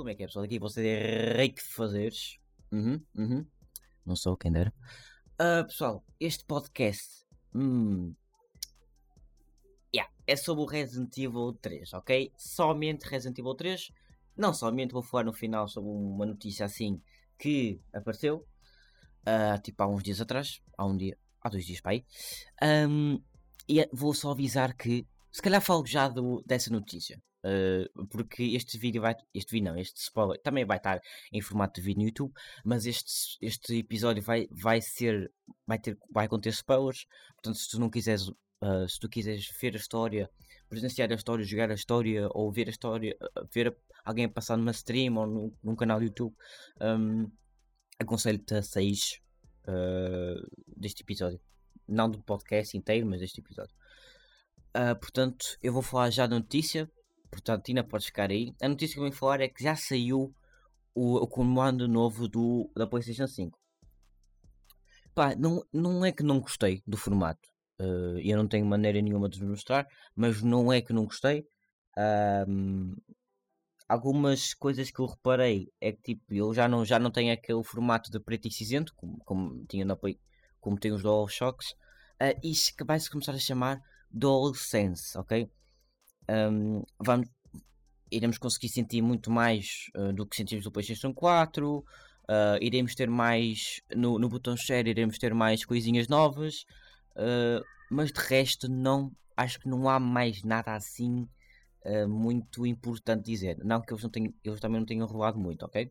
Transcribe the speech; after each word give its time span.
como 0.00 0.08
é 0.08 0.14
que 0.14 0.22
é, 0.22 0.26
pessoal? 0.26 0.46
Aqui 0.46 0.58
você 0.58 0.88
é 0.88 1.36
rei 1.36 1.50
que 1.50 1.62
fazeres. 1.62 2.38
Uhum, 2.72 3.04
uhum. 3.14 3.46
Não 4.06 4.16
sou 4.16 4.34
quem 4.34 4.50
dera. 4.50 4.72
Uh, 5.34 5.66
pessoal, 5.66 6.02
este 6.18 6.42
podcast 6.46 7.26
hum, 7.54 8.14
yeah, 9.94 10.10
é 10.26 10.36
sobre 10.36 10.62
o 10.62 10.66
Resident 10.66 11.14
Evil 11.18 11.52
3, 11.60 11.92
ok? 11.92 12.32
Somente 12.34 13.06
Resident 13.06 13.38
Evil 13.38 13.54
3. 13.54 13.92
Não 14.38 14.54
somente 14.54 14.92
vou 14.92 15.02
falar 15.02 15.24
no 15.24 15.34
final 15.34 15.68
sobre 15.68 15.90
uma 15.90 16.24
notícia 16.24 16.64
assim 16.64 17.02
que 17.38 17.78
apareceu, 17.92 18.48
uh, 19.28 19.60
tipo 19.62 19.82
há 19.82 19.86
uns 19.86 20.02
dias 20.02 20.18
atrás, 20.18 20.62
há 20.78 20.86
um 20.86 20.96
dia, 20.96 21.14
há 21.42 21.50
dois 21.50 21.66
dias 21.66 21.82
aí. 21.84 22.06
Um, 22.88 23.22
e 23.68 23.86
vou 23.92 24.14
só 24.14 24.30
avisar 24.30 24.74
que, 24.74 25.06
se 25.30 25.42
calhar 25.42 25.60
falo 25.60 25.84
já 25.84 26.08
do, 26.08 26.42
dessa 26.46 26.70
notícia. 26.70 27.22
Uh, 27.42 28.06
porque 28.08 28.42
este 28.42 28.76
vídeo 28.76 29.00
vai. 29.00 29.16
Este 29.34 29.52
vídeo 29.52 29.72
não, 29.72 29.78
este 29.78 30.00
spoiler 30.00 30.40
também 30.42 30.64
vai 30.64 30.76
estar 30.76 31.00
em 31.32 31.40
formato 31.40 31.80
de 31.80 31.86
vídeo 31.86 32.00
no 32.00 32.06
YouTube, 32.06 32.32
mas 32.64 32.84
este, 32.84 33.38
este 33.40 33.78
episódio 33.78 34.22
vai, 34.22 34.46
vai 34.50 34.80
ser. 34.80 35.32
Vai, 35.66 35.78
ter, 35.78 35.98
vai 36.12 36.28
conter 36.28 36.50
spoilers. 36.50 37.06
Portanto, 37.34 37.56
se 37.58 37.70
tu 37.70 37.80
não 37.80 37.90
quiseres. 37.90 38.28
Uh, 38.62 38.86
se 38.86 39.00
tu 39.00 39.08
quiseres 39.08 39.48
ver 39.58 39.72
a 39.74 39.78
história, 39.78 40.30
presenciar 40.68 41.10
a 41.10 41.14
história, 41.14 41.42
jogar 41.44 41.70
a 41.70 41.74
história, 41.74 42.28
ou 42.32 42.52
ver 42.52 42.66
a 42.68 42.70
história, 42.70 43.16
uh, 43.22 43.48
ver 43.50 43.74
alguém 44.04 44.28
passar 44.28 44.58
numa 44.58 44.70
stream 44.72 45.16
ou 45.16 45.26
num, 45.26 45.56
num 45.62 45.74
canal 45.74 45.98
do 45.98 46.04
YouTube, 46.04 46.34
um, 46.78 47.30
aconselho-te 47.98 48.54
a 48.54 48.62
sair 48.62 48.98
deste 50.76 51.02
episódio. 51.02 51.40
Não 51.86 52.10
do 52.10 52.20
podcast 52.20 52.76
inteiro, 52.76 53.06
mas 53.06 53.20
deste 53.20 53.40
episódio. 53.40 53.74
portanto, 55.00 55.56
eu 55.62 55.72
vou 55.72 55.82
falar 55.82 56.10
já 56.10 56.26
da 56.26 56.36
notícia 56.36 56.90
Portanto, 57.30 57.68
ainda 57.68 57.84
podes 57.84 58.06
ficar 58.06 58.30
aí. 58.30 58.54
A 58.60 58.68
notícia 58.68 58.94
que 58.94 59.00
eu 59.00 59.04
vim 59.04 59.12
falar 59.12 59.40
é 59.40 59.48
que 59.48 59.62
já 59.62 59.76
saiu 59.76 60.34
o, 60.94 61.16
o 61.16 61.26
comando 61.26 61.86
novo 61.86 62.28
do, 62.28 62.70
da 62.74 62.86
PlayStation 62.86 63.26
5. 63.26 63.58
Pá, 65.14 65.34
não, 65.36 65.64
não 65.72 66.04
é 66.04 66.12
que 66.12 66.22
não 66.22 66.40
gostei 66.40 66.82
do 66.86 66.96
formato. 66.96 67.48
Uh, 67.80 68.18
eu 68.22 68.36
não 68.36 68.46
tenho 68.46 68.66
maneira 68.66 69.00
nenhuma 69.00 69.28
de 69.28 69.42
mostrar, 69.44 69.86
mas 70.14 70.42
não 70.42 70.72
é 70.72 70.80
que 70.80 70.92
não 70.92 71.04
gostei. 71.04 71.46
Um, 72.46 72.94
algumas 73.88 74.54
coisas 74.54 74.90
que 74.90 75.00
eu 75.00 75.06
reparei 75.06 75.68
é 75.80 75.92
que 75.92 76.14
tipo, 76.14 76.34
eu 76.34 76.52
já 76.54 76.68
não, 76.68 76.84
já 76.84 76.98
não 76.98 77.10
tenho 77.10 77.32
aquele 77.32 77.62
formato 77.64 78.10
de 78.10 78.20
preto 78.20 78.48
e 78.48 78.52
cinzento, 78.52 78.94
como, 78.94 79.18
como 79.24 79.64
tinha 79.66 79.84
na 79.84 79.96
como 80.60 80.78
tem 80.78 80.92
os 80.92 81.02
DualShocks. 81.02 81.70
Uh, 82.20 82.38
isso 82.44 82.76
que 82.76 82.84
vai-se 82.84 83.10
começar 83.10 83.32
a 83.32 83.38
chamar 83.38 83.80
DualSense, 84.10 85.16
ok? 85.16 85.50
Um, 86.28 86.82
vamos, 86.98 87.28
iremos 88.10 88.38
conseguir 88.38 88.68
sentir 88.68 89.02
muito 89.02 89.30
mais 89.30 89.90
uh, 89.96 90.12
do 90.12 90.26
que 90.26 90.36
sentimos 90.36 90.64
no 90.64 90.72
PlayStation 90.72 91.14
4. 91.14 91.78
Uh, 91.78 91.84
ah, 92.28 92.58
iremos 92.60 92.94
ter 92.94 93.10
mais 93.10 93.80
no, 93.94 94.16
no 94.18 94.28
botão 94.28 94.56
share, 94.56 94.88
iremos 94.88 95.18
ter 95.18 95.34
mais 95.34 95.64
coisinhas 95.64 96.06
novas, 96.06 96.64
uh, 97.16 97.64
mas 97.90 98.12
de 98.12 98.20
resto, 98.20 98.68
não 98.68 99.10
acho 99.36 99.58
que 99.58 99.68
não 99.68 99.88
há 99.88 99.98
mais 99.98 100.42
nada 100.44 100.74
assim 100.74 101.28
muito 102.06 102.66
importante 102.66 103.24
dizer. 103.24 103.56
Não 103.64 103.80
que 103.80 103.90
eles, 103.90 104.02
não 104.02 104.10
tenham, 104.10 104.34
eles 104.44 104.60
também 104.60 104.78
não 104.78 104.86
tenham 104.86 105.06
rolado 105.06 105.38
muito, 105.38 105.64
ok? 105.64 105.90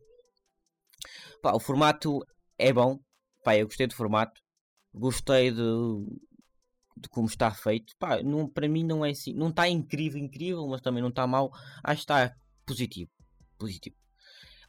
Pá, 1.42 1.52
o 1.52 1.58
formato 1.58 2.24
é 2.56 2.72
bom, 2.72 3.00
pá, 3.42 3.56
eu 3.56 3.66
gostei 3.66 3.88
do 3.88 3.94
formato, 3.94 4.40
gostei 4.94 5.50
de, 5.50 5.60
de 7.00 7.08
como 7.08 7.26
está 7.26 7.50
feito, 7.52 7.96
pá, 7.98 8.22
não, 8.22 8.48
para 8.48 8.68
mim 8.68 8.84
não 8.84 9.04
é 9.04 9.10
assim, 9.10 9.32
não 9.32 9.48
está 9.48 9.68
incrível, 9.68 10.20
incrível, 10.20 10.66
mas 10.68 10.80
também 10.80 11.02
não 11.02 11.08
está 11.10 11.26
mal, 11.26 11.50
acho 11.82 12.06
que 12.06 12.12
está 12.12 12.36
positivo, 12.66 13.10
positivo. 13.58 13.96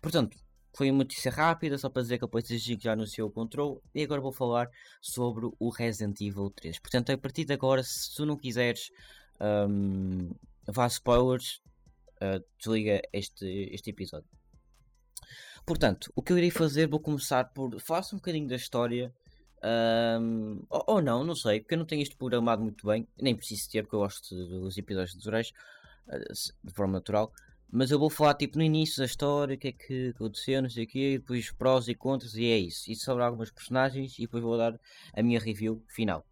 Portanto, 0.02 0.38
foi 0.74 0.90
uma 0.90 1.00
notícia 1.04 1.32
rápida, 1.32 1.78
só 1.78 1.90
para 1.90 2.02
dizer 2.02 2.18
que 2.18 2.26
a 2.26 2.28
PlayStation 2.28 2.78
já 2.80 2.94
anunciou 2.94 3.30
o 3.30 3.32
controle, 3.32 3.80
e 3.94 4.04
agora 4.04 4.22
vou 4.22 4.32
falar 4.32 4.70
sobre 5.02 5.50
o 5.60 5.70
Resident 5.70 6.20
Evil 6.22 6.50
3. 6.50 6.80
Portanto, 6.80 7.12
a 7.12 7.18
partir 7.18 7.46
de 7.46 7.54
agora, 7.54 7.84
se 7.84 8.16
tu 8.16 8.26
não 8.26 8.38
quiseres 8.38 8.90
um, 9.42 10.30
vá 10.68 10.88
spoilers, 10.88 11.62
uh, 12.22 12.44
desliga 12.58 13.02
este, 13.12 13.46
este 13.74 13.90
episódio. 13.90 14.30
Portanto, 15.66 16.12
o 16.16 16.22
que 16.22 16.34
eu 16.34 16.38
irei 16.38 16.52
fazer, 16.52 16.88
vou 16.88 17.00
começar 17.00 17.46
por 17.46 17.80
falar 17.80 18.02
um 18.14 18.18
bocadinho 18.18 18.48
da 18.48 18.56
história 18.56 19.14
um, 19.64 20.64
ou, 20.70 20.84
ou, 20.88 21.02
não, 21.02 21.24
não 21.24 21.36
sei, 21.36 21.60
porque 21.60 21.76
eu 21.76 21.80
não 21.80 21.86
tenho 21.86 22.02
isto 22.02 22.18
programado 22.18 22.64
muito 22.64 22.86
bem, 22.86 23.08
nem 23.22 23.36
preciso 23.36 23.70
ter, 23.70 23.84
porque 23.84 23.96
eu 23.96 24.00
gosto 24.00 24.36
dos 24.36 24.78
episódios 24.78 25.16
naturais, 25.16 25.52
uh, 26.08 26.34
de 26.64 26.74
forma 26.74 26.94
natural. 26.94 27.32
Mas 27.70 27.90
eu 27.92 28.00
vou 28.00 28.10
falar 28.10 28.34
tipo 28.34 28.58
no 28.58 28.64
início 28.64 28.98
da 28.98 29.06
história, 29.06 29.56
o 29.56 29.58
que 29.58 29.70
é 29.70 29.72
que 29.72 30.10
aconteceu, 30.10 30.62
não 30.62 30.70
sei 30.70 30.84
o 30.84 30.88
quê, 30.88 31.18
depois 31.20 31.52
prós 31.52 31.88
e 31.88 31.96
contras, 31.96 32.36
e 32.36 32.46
é 32.46 32.58
isso. 32.58 32.92
E 32.92 32.96
sobre 32.96 33.24
alguns 33.24 33.52
personagens, 33.52 34.18
e 34.18 34.24
depois 34.24 34.44
vou 34.44 34.58
dar 34.58 34.80
a 35.14 35.24
minha 35.24 35.40
review 35.40 35.84
final. 35.88 36.26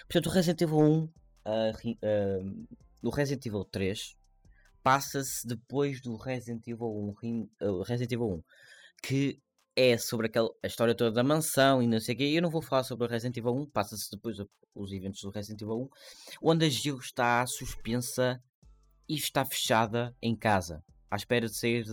Portanto, 0.00 0.26
o 0.26 0.30
Resident 0.30 0.60
Evil 0.60 0.78
1, 0.78 1.04
uh, 1.04 1.10
uh, 1.46 2.66
o 3.02 3.10
Resident 3.10 3.46
Evil 3.46 3.64
3, 3.64 4.16
passa-se 4.82 5.46
depois 5.46 6.00
do 6.02 6.16
Resident 6.16 6.66
Evil 6.66 7.14
1, 7.22 7.48
uh, 7.62 7.82
Resident 7.82 8.12
Evil 8.12 8.34
1 8.34 8.42
que 9.02 9.40
é 9.78 9.96
sobre 9.96 10.26
aquela, 10.26 10.50
a 10.60 10.66
história 10.66 10.92
toda 10.92 11.12
da 11.12 11.22
mansão 11.22 11.80
e 11.80 11.86
não 11.86 12.00
sei 12.00 12.16
o 12.16 12.18
quê. 12.18 12.24
Eu 12.24 12.42
não 12.42 12.50
vou 12.50 12.60
falar 12.60 12.82
sobre 12.82 13.06
o 13.06 13.08
Resident 13.08 13.36
Evil 13.36 13.54
1, 13.54 13.66
passa-se 13.66 14.10
depois 14.10 14.36
os 14.74 14.92
eventos 14.92 15.20
do 15.20 15.30
Resident 15.30 15.62
Evil 15.62 15.82
1, 15.82 15.88
onde 16.42 16.66
a 16.66 16.68
Jill 16.68 16.98
está 16.98 17.46
suspensa 17.46 18.42
e 19.08 19.14
está 19.14 19.44
fechada 19.44 20.12
em 20.20 20.34
casa, 20.34 20.82
à 21.08 21.14
espera 21.14 21.46
de 21.46 21.56
sair 21.56 21.84
de, 21.84 21.92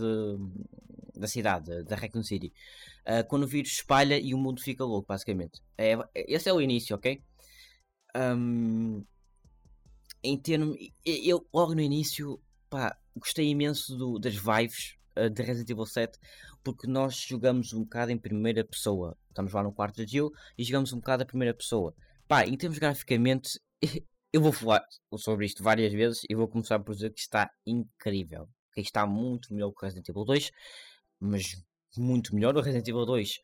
da 1.14 1.28
cidade, 1.28 1.84
da 1.84 1.94
Raccoon 1.94 2.24
City. 2.24 2.52
Uh, 3.06 3.24
quando 3.28 3.44
o 3.44 3.46
vírus 3.46 3.70
espalha 3.70 4.18
e 4.18 4.34
o 4.34 4.38
mundo 4.38 4.60
fica 4.60 4.84
louco, 4.84 5.06
basicamente. 5.06 5.62
É, 5.78 5.94
esse 6.12 6.48
é 6.48 6.52
o 6.52 6.60
início, 6.60 6.96
ok? 6.96 7.22
Um, 8.16 9.04
em 10.24 10.36
termos. 10.36 10.76
Eu, 11.04 11.46
logo 11.54 11.72
no 11.72 11.80
início, 11.80 12.42
pá, 12.68 12.98
gostei 13.16 13.48
imenso 13.48 13.96
do, 13.96 14.18
das 14.18 14.34
vibes 14.34 14.96
de 15.30 15.42
Resident 15.42 15.70
Evil 15.70 15.86
7, 15.86 16.18
porque 16.62 16.86
nós 16.86 17.16
jogamos 17.16 17.72
um 17.72 17.82
bocado 17.84 18.10
em 18.12 18.18
primeira 18.18 18.64
pessoa. 18.64 19.16
Estamos 19.28 19.52
lá 19.52 19.62
no 19.62 19.72
quarto 19.72 20.04
de 20.04 20.12
Jill 20.12 20.30
e 20.56 20.64
jogamos 20.64 20.92
um 20.92 20.96
bocado 20.96 21.22
a 21.22 21.26
primeira 21.26 21.54
pessoa. 21.54 21.94
Pá, 22.28 22.46
em 22.46 22.56
termos 22.56 22.78
graficamente, 22.78 23.60
eu 24.32 24.40
vou 24.40 24.52
falar 24.52 24.82
sobre 25.16 25.46
isto 25.46 25.62
várias 25.62 25.92
vezes 25.92 26.22
e 26.28 26.34
vou 26.34 26.48
começar 26.48 26.78
por 26.80 26.94
dizer 26.94 27.12
que 27.12 27.20
está 27.20 27.50
incrível. 27.66 28.48
Que 28.74 28.80
está 28.80 29.06
muito 29.06 29.54
melhor 29.54 29.72
que 29.72 29.84
Resident 29.84 30.08
Evil 30.08 30.24
2, 30.24 30.50
mas 31.20 31.62
muito 31.96 32.34
melhor. 32.34 32.56
O 32.56 32.60
Resident 32.60 32.88
Evil 32.88 33.06
2, 33.06 33.30
uh, 33.30 33.40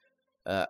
ah, 0.47 0.69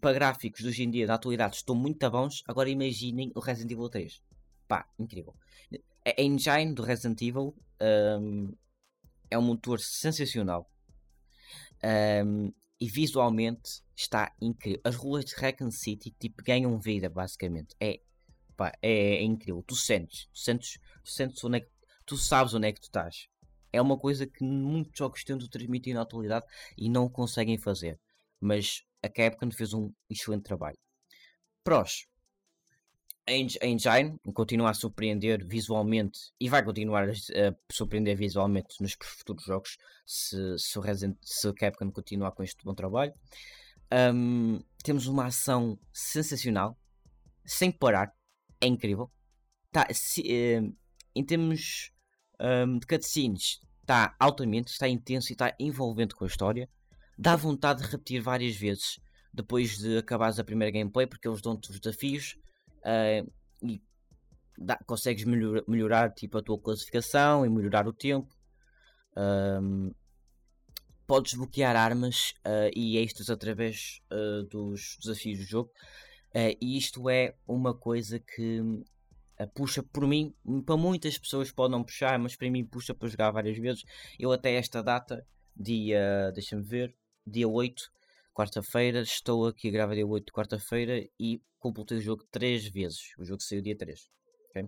para 0.00 0.12
gráficos 0.12 0.60
de 0.60 0.68
hoje 0.68 0.82
em 0.82 0.90
dia, 0.90 1.06
da 1.06 1.14
atualidade, 1.14 1.56
estão 1.56 1.74
muito 1.74 2.10
bons. 2.10 2.42
Agora 2.46 2.68
imaginem 2.68 3.32
o 3.34 3.40
Resident 3.40 3.72
Evil 3.72 3.88
3. 3.88 4.20
Pá, 4.68 4.86
incrível. 4.98 5.34
A 6.06 6.20
engine 6.20 6.74
do 6.74 6.82
Resident 6.82 7.20
Evil 7.22 7.54
um, 8.20 8.52
é 9.34 9.38
um 9.38 9.42
motor 9.42 9.80
sensacional 9.80 10.70
um, 12.24 12.52
e 12.80 12.88
visualmente 12.88 13.82
está 13.96 14.32
incrível. 14.40 14.80
As 14.84 14.94
ruas 14.94 15.24
de 15.24 15.34
Raccoon 15.34 15.70
City 15.70 16.14
tipo, 16.18 16.42
ganham 16.42 16.78
vida, 16.78 17.08
basicamente. 17.08 17.74
É, 17.80 18.00
pá, 18.56 18.72
é, 18.80 19.16
é, 19.16 19.22
incrível. 19.22 19.62
Tu 19.66 19.74
sentes, 19.74 20.26
tu 20.26 20.38
sentes, 20.38 20.78
tu 21.02 21.10
sentes 21.10 21.42
onde 21.44 21.58
é 21.58 21.60
que, 21.60 21.70
tu 22.06 22.16
sabes 22.16 22.54
onde 22.54 22.68
é 22.68 22.72
que 22.72 22.80
tu 22.80 22.84
estás. 22.84 23.28
É 23.72 23.82
uma 23.82 23.98
coisa 23.98 24.24
que 24.24 24.44
muitos 24.44 24.96
jogos 24.96 25.24
tentam 25.24 25.48
transmitir 25.48 25.94
na 25.94 26.02
atualidade 26.02 26.46
e 26.78 26.88
não 26.88 27.08
conseguem 27.08 27.58
fazer. 27.58 27.98
Mas 28.40 28.84
a 29.02 29.08
Capcom 29.08 29.50
fez 29.50 29.74
um 29.74 29.92
excelente 30.08 30.44
trabalho. 30.44 30.78
Prós, 31.64 32.06
a 33.26 33.66
Engine 33.66 34.18
continua 34.34 34.70
a 34.70 34.74
surpreender 34.74 35.46
visualmente 35.46 36.32
e 36.38 36.48
vai 36.48 36.62
continuar 36.62 37.08
a, 37.08 37.12
surpreender 37.72 38.16
visualmente 38.16 38.80
nos 38.80 38.96
futuros 39.02 39.44
jogos 39.44 39.78
se, 40.04 40.36
se, 40.58 40.78
o 40.78 40.82
Resident, 40.82 41.16
se 41.22 41.52
Capcom 41.54 41.90
continuar 41.90 42.32
com 42.32 42.42
este 42.42 42.62
bom 42.64 42.74
trabalho. 42.74 43.12
Um, 43.92 44.60
temos 44.82 45.06
uma 45.06 45.26
ação 45.26 45.78
sensacional, 45.92 46.78
sem 47.46 47.70
parar, 47.70 48.12
é 48.60 48.66
incrível. 48.66 49.10
Tá, 49.72 49.86
se, 49.92 50.20
uh, 50.20 50.76
em 51.14 51.24
termos 51.24 51.92
um, 52.40 52.78
de 52.78 52.86
cutscenes, 52.86 53.60
está 53.80 54.14
altamente, 54.18 54.70
está 54.70 54.86
intenso 54.86 55.30
e 55.30 55.34
está 55.34 55.54
envolvente 55.58 56.14
com 56.14 56.24
a 56.24 56.28
história. 56.28 56.68
Dá 57.16 57.36
vontade 57.36 57.82
de 57.82 57.88
repetir 57.88 58.20
várias 58.20 58.56
vezes 58.56 59.00
depois 59.32 59.78
de 59.78 59.98
acabares 59.98 60.38
a 60.38 60.44
primeira 60.44 60.70
gameplay, 60.70 61.06
porque 61.06 61.26
eles 61.26 61.40
dão-te 61.40 61.70
os 61.70 61.80
desafios 61.80 62.36
uh, 62.84 63.32
e 63.62 63.82
dá, 64.58 64.76
consegues 64.86 65.24
melhor, 65.24 65.64
melhorar 65.66 66.12
tipo, 66.12 66.38
a 66.38 66.42
tua 66.42 66.58
classificação 66.58 67.44
e 67.44 67.48
melhorar 67.48 67.86
o 67.88 67.92
tempo. 67.92 68.28
Podes 71.06 71.34
bloquear 71.34 71.76
armas 71.76 72.32
uh, 72.46 72.70
e 72.74 72.96
extras 72.96 73.28
através 73.28 74.00
uh, 74.10 74.42
dos 74.44 74.96
desafios 75.00 75.38
do 75.38 75.44
jogo. 75.44 75.70
e 76.60 76.78
isto 76.78 77.10
é 77.10 77.34
uma 77.46 77.74
coisa 77.74 78.18
que 78.18 78.60
uh, 78.60 79.48
puxa 79.54 79.82
por 79.82 80.06
mim, 80.06 80.34
para 80.64 80.78
muitas 80.78 81.18
pessoas 81.18 81.52
pode 81.52 81.72
não 81.72 81.84
puxar, 81.84 82.18
mas 82.18 82.36
para 82.36 82.50
mim 82.50 82.64
puxa 82.64 82.94
para 82.94 83.08
jogar 83.08 83.30
várias 83.32 83.58
vezes. 83.58 83.84
Eu 84.18 84.32
até 84.32 84.54
esta 84.54 84.82
data, 84.82 85.26
dia, 85.54 86.32
deixa-me 86.32 86.62
ver, 86.62 86.96
dia 87.26 87.46
8, 87.46 87.82
quarta-feira, 88.34 89.00
estou 89.00 89.46
aqui 89.46 89.68
a 89.68 89.70
gravar 89.70 89.94
dia 89.94 90.06
8 90.06 90.26
de 90.26 90.32
quarta-feira 90.32 91.08
e 91.18 91.40
completei 91.58 91.98
o 91.98 92.00
jogo 92.00 92.24
3 92.30 92.66
vezes. 92.66 93.14
O 93.16 93.24
jogo 93.24 93.40
saiu 93.40 93.62
dia 93.62 93.76
3. 93.76 94.10
Okay? 94.50 94.64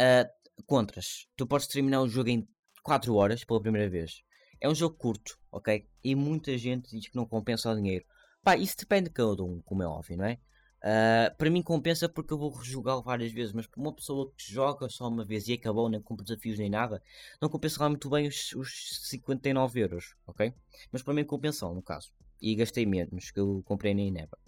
Uh, 0.00 0.64
contras, 0.64 1.26
tu 1.36 1.46
podes 1.46 1.66
terminar 1.66 2.00
o 2.00 2.08
jogo 2.08 2.30
em 2.30 2.48
4 2.82 3.14
horas 3.14 3.44
pela 3.44 3.60
primeira 3.60 3.90
vez. 3.90 4.22
É 4.60 4.68
um 4.68 4.74
jogo 4.74 4.96
curto, 4.96 5.38
ok? 5.52 5.88
E 6.02 6.14
muita 6.14 6.56
gente 6.56 6.90
diz 6.90 7.08
que 7.08 7.16
não 7.16 7.26
compensa 7.26 7.70
o 7.70 7.76
dinheiro. 7.76 8.04
Pá, 8.42 8.56
isso 8.56 8.76
depende 8.78 9.08
de 9.08 9.14
cada 9.14 9.42
um, 9.42 9.60
como 9.62 9.82
é 9.82 9.86
óbvio, 9.86 10.16
não 10.16 10.24
é? 10.24 10.38
Uh, 10.78 11.34
para 11.36 11.50
mim 11.50 11.60
compensa 11.60 12.08
porque 12.08 12.32
eu 12.32 12.38
vou 12.38 12.50
rejogá-lo 12.50 13.02
várias 13.02 13.32
vezes, 13.32 13.52
mas 13.52 13.66
para 13.66 13.80
uma 13.80 13.92
pessoa 13.92 14.32
que 14.36 14.52
joga 14.52 14.88
só 14.88 15.08
uma 15.08 15.24
vez 15.24 15.48
e 15.48 15.54
acabou, 15.54 15.88
nem 15.88 16.00
com 16.00 16.14
desafios 16.14 16.56
nem 16.56 16.70
nada, 16.70 17.02
não 17.40 17.48
compensa 17.48 17.82
lá 17.82 17.88
muito 17.88 18.08
bem 18.08 18.28
os, 18.28 18.52
os 18.52 19.00
59 19.02 19.80
euros, 19.80 20.14
ok? 20.26 20.54
Mas 20.92 21.02
para 21.02 21.14
mim 21.14 21.24
compensou, 21.24 21.74
no 21.74 21.82
caso. 21.82 22.12
E 22.40 22.54
gastei 22.54 22.86
menos 22.86 23.32
que 23.32 23.40
eu 23.40 23.62
comprei 23.64 23.92
na 23.92 24.02
Ineba. 24.02 24.38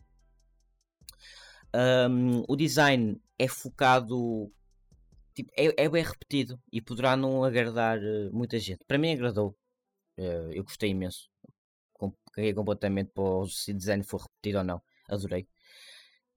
Um, 1.74 2.44
o 2.48 2.56
design 2.56 3.20
é 3.38 3.48
focado, 3.48 4.52
tipo, 5.34 5.50
é, 5.56 5.84
é 5.84 5.88
bem 5.88 6.02
repetido 6.02 6.60
e 6.72 6.80
poderá 6.80 7.16
não 7.16 7.42
agradar 7.42 7.98
uh, 7.98 8.32
muita 8.32 8.58
gente. 8.58 8.84
Para 8.86 8.98
mim 8.98 9.12
agradou, 9.12 9.56
uh, 10.18 10.52
eu 10.52 10.62
gostei 10.62 10.90
imenso. 10.90 11.28
Caguei 12.32 12.54
completamente 12.54 13.10
para 13.12 13.24
se 13.48 13.72
o 13.72 13.74
design 13.74 14.04
for 14.04 14.20
repetido 14.20 14.58
ou 14.58 14.64
não, 14.64 14.80
adorei. 15.08 15.48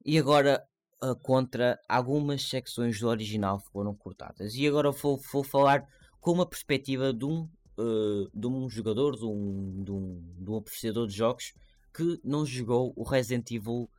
E 0.06 0.18
agora 0.18 0.64
uh, 1.04 1.16
contra 1.16 1.80
algumas 1.88 2.48
secções 2.48 3.00
do 3.00 3.08
original 3.08 3.60
foram 3.72 3.96
cortadas. 3.96 4.56
E 4.56 4.68
agora 4.68 4.92
vou, 4.92 5.18
vou 5.32 5.44
falar 5.44 5.88
com 6.20 6.32
uma 6.32 6.46
perspectiva 6.46 7.14
de 7.14 7.26
um, 7.26 7.50
uh, 7.78 8.30
de 8.34 8.48
um 8.48 8.70
jogador, 8.70 9.16
de 9.16 9.26
um, 9.26 9.84
de, 9.84 9.92
um, 9.92 10.36
de 10.40 10.50
um 10.50 10.58
apreciador 10.58 11.08
de 11.08 11.16
jogos 11.16 11.54
que 11.94 12.20
não 12.24 12.46
jogou 12.46 12.92
o 12.96 13.04
Resident 13.04 13.52
Evil 13.52 13.90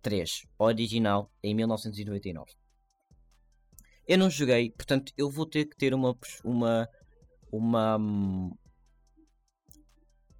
3 0.00 0.46
original 0.58 1.30
em 1.42 1.54
1999. 1.54 2.50
Eu 4.06 4.18
não 4.18 4.28
joguei, 4.28 4.70
portanto 4.70 5.12
eu 5.16 5.30
vou 5.30 5.46
ter 5.46 5.66
que 5.66 5.76
ter 5.76 5.94
uma 5.94 6.18
uma 6.42 6.88
uma 7.52 7.98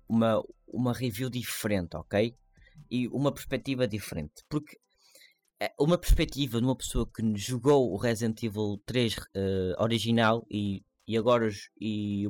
uma, 0.09 0.43
uma 0.67 0.93
review 0.93 1.31
diferente, 1.31 1.97
ok? 1.97 2.37
E 2.91 3.09
uma 3.09 3.33
perspectiva 3.33 3.87
diferente, 3.87 4.43
porque 4.49 4.79
uma 5.79 5.99
perspectiva 5.99 6.59
de 6.59 6.65
uma 6.65 6.77
pessoa 6.77 7.07
que 7.07 7.23
jogou 7.37 7.93
o 7.93 7.97
Resident 7.97 8.43
Evil 8.43 8.81
3 8.87 9.17
uh, 9.17 9.21
eh, 9.35 9.75
original 9.79 10.47
e, 10.51 10.83
e 11.07 11.17
agora 11.17 11.49
e 11.81 12.27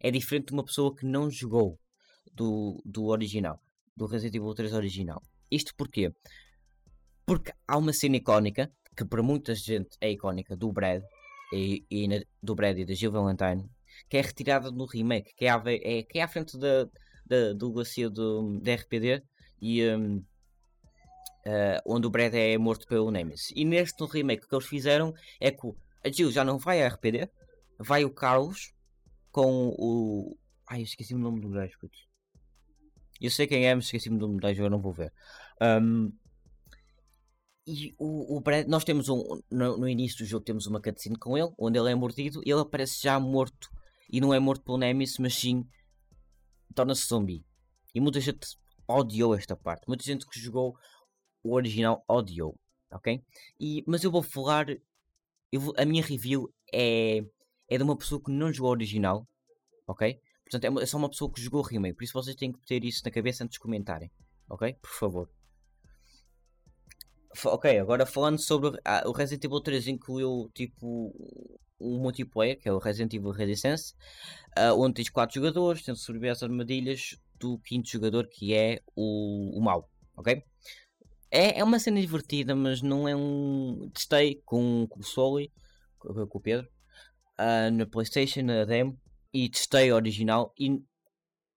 é 0.00 0.10
diferente 0.10 0.48
de 0.48 0.52
uma 0.52 0.64
pessoa 0.64 0.94
que 0.94 1.06
não 1.06 1.30
jogou 1.30 1.78
do, 2.32 2.80
do 2.84 3.06
original, 3.06 3.60
do 3.96 4.06
Resident 4.06 4.36
Evil 4.36 4.54
3 4.54 4.72
original. 4.74 5.22
Isto 5.50 5.74
porquê? 5.74 6.12
Porque 7.24 7.52
há 7.66 7.76
uma 7.76 7.92
cena 7.92 8.16
icónica, 8.16 8.70
que 8.96 9.04
para 9.04 9.22
muita 9.22 9.54
gente 9.54 9.96
é 10.00 10.10
icónica, 10.10 10.56
do 10.56 10.72
Brad 10.72 11.02
e, 11.52 11.84
e 11.90 12.08
na, 12.08 12.22
do 12.42 12.54
Brad 12.54 12.78
e 12.78 12.84
da 12.84 12.94
Jill 12.94 13.10
Valentine, 13.10 13.68
que 14.08 14.16
é 14.16 14.20
retirada 14.20 14.70
no 14.70 14.84
remake, 14.84 15.34
que 15.34 15.46
é, 15.46 15.50
à, 15.50 15.62
é, 15.66 16.02
que 16.02 16.18
é 16.18 16.22
à 16.22 16.28
frente 16.28 16.58
da, 16.58 16.88
da, 17.24 17.52
do 17.52 17.72
glacia 17.72 18.08
do, 18.10 18.60
da 18.60 18.74
RPD 18.74 19.22
e 19.60 19.84
um, 19.88 20.24
uh, 21.46 21.80
onde 21.86 22.06
o 22.06 22.10
Brad 22.10 22.34
é 22.34 22.58
morto 22.58 22.86
pelo 22.86 23.10
Nemesis. 23.10 23.52
E 23.54 23.64
neste 23.64 24.04
remake 24.04 24.46
que 24.46 24.54
eles 24.54 24.66
fizeram 24.66 25.14
é 25.40 25.50
que 25.50 25.66
a 26.04 26.10
Jill 26.10 26.30
já 26.30 26.44
não 26.44 26.58
vai 26.58 26.82
à 26.82 26.88
RPD, 26.88 27.30
vai 27.78 28.04
o 28.04 28.10
Carlos 28.10 28.72
com 29.30 29.74
o. 29.78 30.36
Ai, 30.68 30.80
eu 30.80 30.84
esqueci 30.84 31.14
o 31.14 31.18
nome 31.18 31.40
do 31.40 31.48
gajo, 31.50 31.78
putz. 31.78 31.98
Eu 33.20 33.30
sei 33.30 33.46
quem 33.46 33.66
é, 33.66 33.74
mas 33.74 33.84
esqueci-me 33.84 34.18
do 34.18 34.26
nome 34.26 34.40
do 34.40 34.42
gajo, 34.42 34.62
eu 34.62 34.70
não 34.70 34.80
vou 34.80 34.92
ver. 34.92 35.12
Um, 35.62 36.12
e 37.66 37.94
o, 37.98 38.36
o 38.36 38.40
Brad, 38.40 38.66
nós 38.66 38.84
temos 38.84 39.08
um. 39.08 39.22
No, 39.50 39.78
no, 39.78 39.88
início 39.88 40.18
do 40.18 40.24
jogo 40.24 40.44
temos 40.44 40.66
uma 40.66 40.80
cutscene 40.80 41.18
com 41.18 41.36
ele, 41.36 41.52
onde 41.58 41.78
ele 41.78 41.90
é 41.90 41.94
mordido 41.94 42.42
e 42.44 42.50
ele 42.50 42.60
aparece 42.60 43.02
já 43.02 43.18
morto. 43.18 43.68
E 44.10 44.20
não 44.20 44.32
é 44.32 44.38
morto 44.38 44.64
pelo 44.64 44.78
Nemesis, 44.78 45.18
mas 45.18 45.34
sim 45.34 45.64
torna-se 46.74 47.06
zombie. 47.08 47.44
E 47.94 48.00
muita 48.00 48.20
gente 48.20 48.46
odiou 48.86 49.34
esta 49.34 49.56
parte. 49.56 49.88
Muita 49.88 50.04
gente 50.04 50.26
que 50.26 50.38
jogou 50.38 50.76
o 51.46 51.54
original 51.54 52.04
odiou, 52.08 52.58
ok? 52.90 53.22
E, 53.60 53.84
mas 53.86 54.04
eu 54.04 54.10
vou 54.10 54.22
falar, 54.22 54.66
eu 55.52 55.60
vou, 55.60 55.74
a 55.76 55.84
minha 55.84 56.02
review 56.02 56.52
é, 56.72 57.24
é 57.68 57.76
de 57.76 57.82
uma 57.82 57.96
pessoa 57.96 58.22
que 58.22 58.30
não 58.30 58.52
jogou 58.52 58.70
o 58.70 58.74
original, 58.74 59.26
ok? 59.86 60.20
Portanto, 60.44 60.64
é, 60.64 60.70
uma, 60.70 60.82
é 60.82 60.86
só 60.86 60.96
uma 60.96 61.10
pessoa 61.10 61.32
que 61.32 61.40
jogou 61.40 61.60
o 61.60 61.64
remake, 61.64 61.96
por 61.96 62.04
isso 62.04 62.12
vocês 62.12 62.36
têm 62.36 62.52
que 62.52 62.60
ter 62.64 62.84
isso 62.84 63.02
na 63.04 63.10
cabeça 63.10 63.44
antes 63.44 63.54
de 63.54 63.60
comentarem, 63.60 64.10
ok? 64.48 64.74
Por 64.74 64.90
favor. 64.90 65.30
Ok, 67.44 67.78
agora 67.78 68.06
falando 68.06 68.38
sobre 68.38 68.80
ah, 68.82 69.02
o 69.06 69.12
Resident 69.12 69.44
Evil 69.44 69.60
3 69.60 69.88
incluiu 69.88 70.50
tipo 70.54 71.14
um 71.78 71.98
multiplayer, 71.98 72.58
que 72.58 72.68
é 72.68 72.72
o 72.72 72.78
Resident 72.78 73.12
Evil 73.12 73.30
Resistance, 73.30 73.94
uh, 74.58 74.72
onde 74.80 74.94
tens 74.94 75.10
4 75.10 75.34
jogadores, 75.34 75.82
tens 75.82 76.00
sobreviver 76.00 76.32
as 76.32 76.42
armadilhas 76.42 77.18
do 77.38 77.58
quinto 77.58 77.90
jogador 77.90 78.26
que 78.28 78.54
é 78.54 78.80
o, 78.94 79.58
o 79.58 79.62
mau, 79.62 79.90
ok? 80.16 80.42
É, 81.30 81.58
é 81.58 81.64
uma 81.64 81.78
cena 81.78 82.00
divertida, 82.00 82.54
mas 82.54 82.82
não 82.82 83.08
é 83.08 83.16
um. 83.16 83.90
Testei 83.92 84.40
com, 84.44 84.86
com 84.88 85.00
o 85.00 85.02
Soli, 85.02 85.52
com, 85.98 86.26
com 86.26 86.38
o 86.38 86.40
Pedro, 86.40 86.68
uh, 87.38 87.70
na 87.72 87.86
PlayStation, 87.86 88.42
na 88.42 88.64
demo, 88.64 88.98
e 89.32 89.48
testei 89.48 89.92
o 89.92 89.96
original. 89.96 90.52
E 90.58 90.80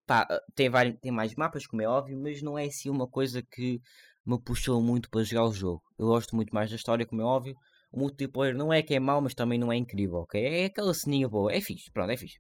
pá, 0.08 0.28
tem, 0.56 0.70
vários, 0.70 1.00
tem 1.00 1.12
mais 1.12 1.36
mapas, 1.36 1.68
como 1.68 1.82
é 1.82 1.88
óbvio, 1.88 2.20
mas 2.20 2.42
não 2.42 2.58
é 2.58 2.66
assim 2.66 2.90
uma 2.90 3.08
coisa 3.08 3.42
que 3.44 3.80
me 4.26 4.42
puxou 4.42 4.82
muito 4.82 5.10
para 5.10 5.24
jogar 5.24 5.46
o 5.46 5.54
jogo. 5.54 5.84
Eu 5.98 6.08
gosto 6.08 6.36
muito 6.36 6.54
mais 6.54 6.70
da 6.70 6.76
história, 6.76 7.06
como 7.06 7.22
é 7.22 7.26
óbvio. 7.26 7.56
O 7.92 8.00
multiplayer 8.00 8.56
não 8.56 8.72
é 8.72 8.82
que 8.84 8.94
é 8.94 9.00
mau, 9.00 9.22
mas 9.22 9.34
também 9.34 9.58
não 9.60 9.72
é 9.72 9.76
incrível, 9.76 10.20
ok? 10.20 10.44
É 10.44 10.66
aquela 10.66 10.94
ceninha 10.94 11.28
boa, 11.28 11.52
é 11.54 11.62
fixe, 11.62 11.92
pronto, 11.92 12.12
é 12.12 12.18
fixe. 12.18 12.40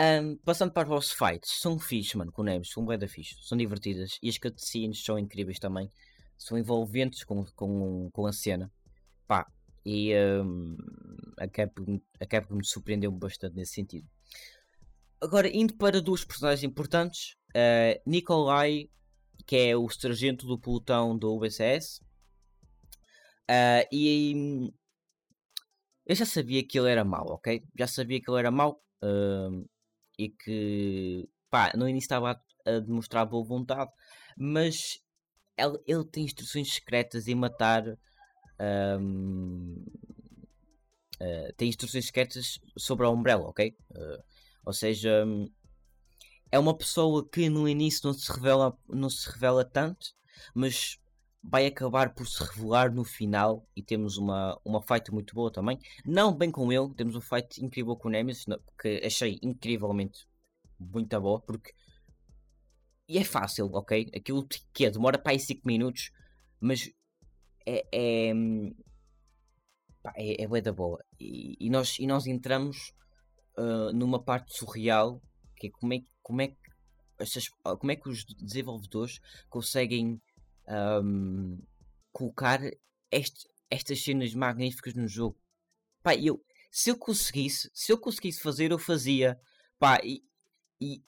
Um, 0.00 0.36
passando 0.44 0.72
para 0.72 0.94
os 0.94 1.10
fights, 1.10 1.58
são 1.60 1.76
fixe, 1.76 2.16
mano, 2.16 2.30
com 2.30 2.44
Neves, 2.44 2.70
são 2.70 2.86
bem 2.86 2.96
da 2.96 3.08
fixe, 3.08 3.34
são 3.40 3.58
divertidas 3.58 4.16
e 4.22 4.28
as 4.28 4.38
cutscenes 4.38 5.02
são 5.02 5.18
incríveis 5.18 5.58
também, 5.58 5.90
são 6.38 6.56
envolventes 6.56 7.24
com, 7.24 7.44
com, 7.56 8.08
com 8.12 8.26
a 8.26 8.32
cena, 8.32 8.70
pá, 9.26 9.44
e 9.84 10.14
um, 10.14 10.76
a, 11.36 11.48
Capcom, 11.48 12.00
a 12.20 12.26
Capcom 12.26 12.54
me 12.54 12.64
surpreendeu 12.64 13.10
bastante 13.10 13.56
nesse 13.56 13.72
sentido. 13.72 14.06
Agora, 15.20 15.48
indo 15.48 15.74
para 15.76 16.00
duas 16.00 16.24
personagens 16.24 16.62
importantes, 16.62 17.34
uh, 17.56 18.00
Nikolai, 18.06 18.88
que 19.48 19.56
é 19.56 19.76
o 19.76 19.88
sargento 19.88 20.46
do 20.46 20.60
pelotão 20.60 21.18
do 21.18 21.34
UBCS, 21.34 22.00
uh, 23.50 23.82
e 23.90 24.70
eu 26.06 26.14
já 26.14 26.24
sabia 26.24 26.64
que 26.64 26.78
ele 26.78 26.88
era 26.88 27.04
mau, 27.04 27.26
ok? 27.30 27.64
Já 27.76 27.88
sabia 27.88 28.20
que 28.20 28.30
ele 28.30 28.38
era 28.38 28.52
mau. 28.52 28.80
Uh, 29.02 29.68
e 30.18 30.28
que 30.28 31.28
pá, 31.48 31.72
no 31.76 31.88
início 31.88 32.06
estava 32.06 32.40
a, 32.66 32.78
demonstrar 32.80 33.24
boa 33.24 33.44
vontade, 33.44 33.90
mas 34.36 35.00
ele, 35.56 35.78
ele 35.86 36.04
tem 36.04 36.24
instruções 36.24 36.74
secretas 36.74 37.28
em 37.28 37.34
matar. 37.34 37.84
Um, 38.60 39.84
uh, 41.20 41.24
eh, 41.24 41.52
tem 41.56 41.68
instruções 41.68 42.06
secretas 42.06 42.58
sobre 42.76 43.06
a 43.06 43.10
Umbrella, 43.10 43.48
ok? 43.48 43.76
Uh, 43.90 44.22
ou 44.64 44.72
seja, 44.72 45.24
um, 45.24 45.48
é 46.50 46.58
uma 46.58 46.76
pessoa 46.76 47.28
que 47.28 47.48
no 47.48 47.68
início 47.68 48.00
não 48.04 48.12
se 48.12 48.30
revela, 48.32 48.76
não 48.88 49.08
se 49.08 49.30
revela 49.30 49.64
tanto, 49.64 50.08
mas 50.54 50.98
vai 51.50 51.66
acabar 51.66 52.14
por 52.14 52.26
se 52.26 52.42
revelar 52.44 52.92
no 52.92 53.04
final 53.04 53.66
e 53.74 53.82
temos 53.82 54.18
uma, 54.18 54.58
uma 54.64 54.82
fight 54.82 55.10
muito 55.10 55.34
boa 55.34 55.50
também. 55.50 55.78
Não 56.04 56.36
bem 56.36 56.50
com 56.50 56.70
ele, 56.70 56.92
temos 56.94 57.16
um 57.16 57.20
fight 57.20 57.64
incrível 57.64 57.96
com 57.96 58.08
o 58.08 58.10
Nemesis, 58.10 58.44
que 58.80 59.00
achei 59.04 59.38
incrivelmente 59.42 60.26
muito 60.78 61.20
boa, 61.20 61.40
porque 61.40 61.72
e 63.08 63.16
é 63.16 63.24
fácil, 63.24 63.70
ok? 63.72 64.10
Aquilo 64.14 64.46
que 64.74 64.84
é, 64.84 64.90
demora 64.90 65.18
para 65.18 65.32
aí 65.32 65.40
5 65.40 65.62
minutos, 65.66 66.10
mas 66.60 66.90
é, 67.66 67.86
é, 67.90 68.32
é, 70.14 70.44
é 70.44 70.60
da 70.60 70.72
boa. 70.72 71.02
E, 71.18 71.56
e, 71.58 71.70
nós, 71.70 71.98
e 71.98 72.06
nós 72.06 72.26
entramos 72.26 72.92
uh, 73.56 73.90
numa 73.94 74.22
parte 74.22 74.54
surreal 74.54 75.22
que 75.56 75.68
é 75.68 75.70
como 75.70 75.94
é, 75.94 75.98
como 76.22 76.42
é, 76.42 76.48
que, 76.48 76.56
como 77.78 77.90
é 77.90 77.96
que 77.96 78.08
os 78.08 78.24
desenvolvedores 78.24 79.18
conseguem 79.48 80.20
um, 80.68 81.58
colocar 82.12 82.60
este, 83.10 83.48
estas 83.70 84.02
cenas 84.02 84.34
magníficas 84.34 84.94
no 84.94 85.08
jogo. 85.08 85.38
Pá, 86.02 86.14
eu, 86.14 86.42
se 86.70 86.90
eu 86.90 86.98
conseguisse, 86.98 87.70
se 87.72 87.92
eu 87.92 87.98
conseguisse 87.98 88.40
fazer, 88.40 88.70
eu 88.70 88.78
fazia. 88.78 89.38
Pá, 89.78 89.98
e, 90.02 90.22
e, 90.80 91.02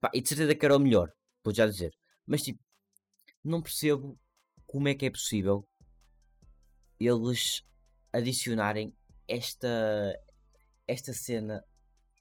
pá, 0.00 0.10
e 0.14 0.20
de 0.20 0.28
certeza 0.28 0.54
que 0.54 0.64
era 0.64 0.76
o 0.76 0.80
melhor, 0.80 1.10
vou 1.44 1.54
já 1.54 1.66
dizer. 1.66 1.92
Mas 2.26 2.42
tipo, 2.42 2.62
não 3.44 3.62
percebo 3.62 4.18
como 4.66 4.88
é 4.88 4.94
que 4.94 5.06
é 5.06 5.10
possível 5.10 5.66
eles 6.98 7.62
adicionarem 8.12 8.94
esta, 9.28 10.14
esta 10.86 11.12
cena 11.12 11.62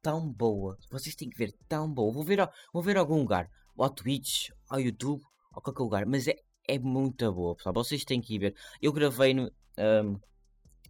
tão 0.01 0.31
boa. 0.31 0.77
Vocês 0.91 1.15
têm 1.15 1.29
que 1.29 1.37
ver 1.37 1.51
tão 1.67 1.91
boa. 1.91 2.13
Vou 2.13 2.23
ver, 2.23 2.47
vou 2.73 2.83
ver 2.83 2.97
algum 2.97 3.19
lugar. 3.19 3.49
Ao 3.77 3.89
Twitch, 3.89 4.49
ao 4.69 4.79
YouTube, 4.79 5.23
ou 5.53 5.61
qualquer 5.61 5.83
lugar. 5.83 6.05
Mas 6.05 6.27
é, 6.27 6.35
é 6.67 6.79
muito 6.79 7.31
boa, 7.31 7.55
pessoal. 7.55 7.73
Vocês 7.73 8.03
têm 8.03 8.21
que 8.21 8.35
ir 8.35 8.39
ver. 8.39 8.55
Eu 8.81 8.91
gravei 8.93 9.33
no. 9.33 9.51
Um, 9.77 10.19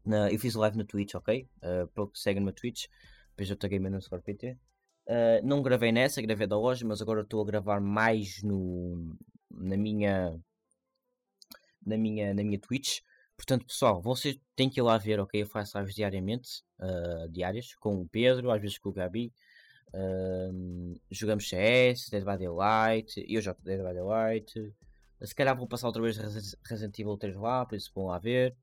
na, 0.06 0.32
eu 0.32 0.40
fiz 0.40 0.56
live 0.56 0.78
no 0.78 0.86
Twitch, 0.86 1.16
ok? 1.16 1.48
Uh, 1.58 1.88
para 1.88 2.08
que 2.08 2.20
seguem 2.20 2.44
no 2.44 2.52
Twitch. 2.52 2.86
Eu 3.38 3.56
taguei 3.58 3.80
no 3.80 4.00
PT. 4.24 4.58
Uh, 5.08 5.46
não 5.46 5.62
gravei 5.62 5.92
nessa, 5.92 6.22
gravei 6.22 6.48
da 6.48 6.58
loja, 6.58 6.86
mas 6.86 7.02
agora 7.02 7.22
estou 7.22 7.42
a 7.42 7.46
gravar 7.46 7.82
mais 7.82 8.42
no, 8.42 9.16
na 9.52 9.78
minha 9.78 10.40
na 11.86 11.98
minha, 11.98 12.34
na 12.34 12.44
minha 12.44 12.60
Twitch. 12.60 13.00
Portanto, 13.38 13.66
pessoal, 13.66 14.02
vocês 14.02 14.38
têm 14.56 14.70
que 14.70 14.80
ir 14.80 14.84
lá 14.84 14.98
ver, 14.98 15.20
ok? 15.20 15.42
Eu 15.42 15.48
faço 15.48 15.78
lives 15.78 15.94
diariamente, 15.94 16.64
uh, 16.80 17.30
diárias, 17.30 17.76
com 17.76 18.02
o 18.02 18.08
Pedro, 18.08 18.50
às 18.50 18.62
vezes 18.62 18.78
com 18.78 18.90
o 18.90 18.94
Gabi. 18.94 19.32
Uh, 19.94 21.00
jogamos 21.12 21.48
CS, 21.48 22.10
Dead 22.10 22.24
by 22.24 22.38
Daylight, 22.38 23.24
eu 23.28 23.42
jogo 23.42 23.60
Dead 23.62 23.78
by 23.78 23.94
Daylight. 23.94 24.74
Se 25.22 25.34
calhar 25.34 25.58
vou 25.58 25.68
passar 25.68 25.88
outra 25.88 26.02
vez 26.02 26.18
Resident 26.64 27.00
Evil 27.00 27.18
3 27.18 27.36
lá, 27.36 27.66
por 27.66 27.76
isso 27.76 27.92
vão 27.96 28.08
lá 28.08 28.20
ver. 28.20 28.56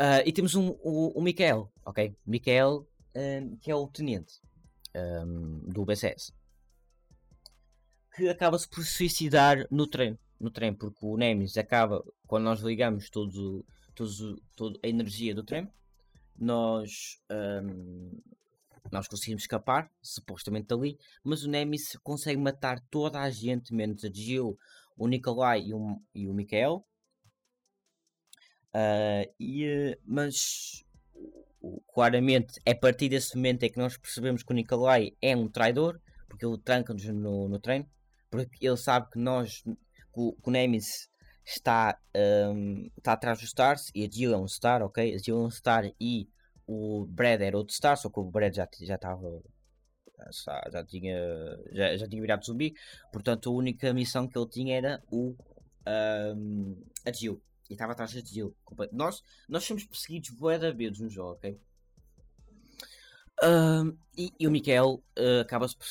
Uh, 0.00 0.24
e 0.24 0.32
temos 0.32 0.54
um, 0.54 0.70
o, 0.82 1.18
o 1.18 1.22
Mikael, 1.22 1.70
ok? 1.84 2.16
Mikael, 2.26 2.88
um, 3.14 3.56
que 3.56 3.70
é 3.70 3.74
o 3.74 3.86
tenente 3.86 4.40
um, 4.96 5.60
do 5.70 5.84
BCS, 5.84 6.32
que 8.16 8.28
acaba-se 8.28 8.68
por 8.68 8.84
suicidar 8.84 9.66
no 9.70 9.86
treino 9.86 10.18
no 10.42 10.50
trem, 10.50 10.74
porque 10.74 10.98
o 11.06 11.16
Nemesis 11.16 11.56
acaba, 11.56 12.04
quando 12.26 12.44
nós 12.44 12.60
ligamos 12.60 13.08
todo, 13.08 13.64
todo, 13.94 14.42
toda 14.56 14.78
a 14.82 14.88
energia 14.88 15.34
do 15.34 15.44
trem, 15.44 15.70
nós, 16.36 17.20
um, 17.30 18.20
nós 18.90 19.06
conseguimos 19.06 19.44
escapar, 19.44 19.88
supostamente 20.02 20.66
dali, 20.66 20.98
mas 21.22 21.44
o 21.44 21.48
Nemesis 21.48 21.96
consegue 22.02 22.40
matar 22.40 22.80
toda 22.90 23.20
a 23.20 23.30
gente, 23.30 23.72
menos 23.72 24.04
a 24.04 24.10
Jill, 24.12 24.58
o 24.96 25.08
Nikolai 25.08 25.62
e 25.62 25.74
o, 25.74 26.00
e 26.14 26.28
o 26.28 26.34
Mikael. 26.34 26.84
Uh, 28.74 29.28
e, 29.38 29.98
mas 30.04 30.84
claramente 31.94 32.60
é 32.64 32.72
a 32.72 32.78
partir 32.78 33.08
desse 33.08 33.36
momento 33.36 33.62
é 33.62 33.68
que 33.68 33.78
nós 33.78 33.96
percebemos 33.96 34.42
que 34.42 34.50
o 34.50 34.54
Nikolai 34.54 35.12
é 35.20 35.36
um 35.36 35.48
traidor, 35.48 36.00
porque 36.28 36.46
ele 36.46 36.58
tranca-nos 36.58 37.04
no, 37.04 37.48
no 37.48 37.58
trem, 37.60 37.86
porque 38.30 38.66
ele 38.66 38.76
sabe 38.76 39.10
que 39.10 39.18
nós 39.18 39.62
o, 40.14 40.36
o 40.42 40.50
Nemesis 40.50 41.08
está, 41.44 41.98
um, 42.54 42.90
está 42.96 43.12
atrás 43.12 43.38
do 43.38 43.44
Stars 43.44 43.90
e 43.94 44.04
a 44.04 44.10
Jill 44.10 44.32
é 44.32 44.36
um 44.36 44.48
Star, 44.48 44.82
ok? 44.82 45.14
A 45.14 45.18
Jill 45.18 45.36
é 45.36 45.46
um 45.46 45.50
Star 45.50 45.84
e 46.00 46.28
o 46.66 47.06
Brad 47.06 47.40
era 47.40 47.56
outro 47.56 47.74
Star, 47.74 47.96
só 47.96 48.08
que 48.08 48.20
o 48.20 48.24
Brad 48.24 48.54
já, 48.54 48.68
já 48.80 48.94
estava. 48.94 49.42
Já, 50.30 50.68
já, 50.70 50.84
tinha, 50.84 51.16
já, 51.72 51.96
já 51.96 52.08
tinha 52.08 52.20
virado 52.20 52.44
zumbi, 52.44 52.74
portanto 53.12 53.48
a 53.48 53.52
única 53.52 53.92
missão 53.92 54.28
que 54.28 54.38
ele 54.38 54.48
tinha 54.48 54.76
era 54.76 55.02
o 55.10 55.34
um, 56.36 56.76
a 57.04 57.12
Jill 57.12 57.40
e 57.68 57.72
estava 57.72 57.92
atrás 57.92 58.12
da 58.12 58.20
Jill. 58.20 58.54
Nós, 58.92 59.22
nós 59.48 59.64
somos 59.64 59.84
perseguidos 59.84 60.30
bué 60.30 60.58
da 60.58 60.70
vezes 60.70 61.00
no 61.00 61.08
jogo, 61.08 61.32
ok? 61.32 61.58
Um, 63.42 63.96
e, 64.16 64.30
e, 64.38 64.46
o 64.46 64.50
Mikael 64.50 65.02
uh, 65.18 65.40
acaba-se 65.40 65.76
por 65.76 65.86